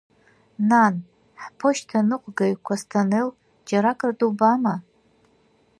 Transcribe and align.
Нан, 0.69 0.95
ҳԥошьҭаныҟәгаҩ 1.43 2.55
Кәасҭантел 2.65 3.27
џьаракыр 3.67 4.11
дубама? 4.19 4.75